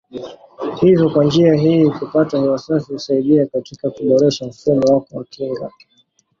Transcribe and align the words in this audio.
Hivyo 0.81 1.09
kwa 1.09 1.25
njia 1.25 1.53
hii 1.53 1.89
kupata 1.89 2.37
hewa 2.39 2.57
safi 2.59 2.93
husaidia 2.93 3.45
katika 3.45 3.89
kuboresha 3.89 4.45
mfumo 4.45 4.81
wako 4.93 5.17
wa 5.17 5.23
kinga. 5.23 5.69